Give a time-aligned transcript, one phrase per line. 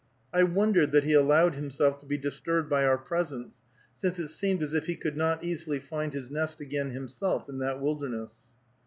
[0.33, 3.59] I wondered that he allowed himself to be disturbed by our presence,
[3.95, 7.59] since it seemed as if he could not easily find his nest again himself in
[7.59, 8.33] that wilderness.